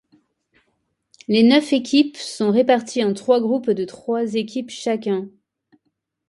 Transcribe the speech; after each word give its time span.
Les 1.27 1.43
neuf 1.43 1.73
équipes 1.73 2.17
sont 2.17 2.49
réparties 2.51 3.03
en 3.03 3.13
trois 3.13 3.39
groupes 3.39 3.69
de 3.69 3.85
trois 3.85 4.33
équipes 4.33 4.71
chacun. 4.71 5.29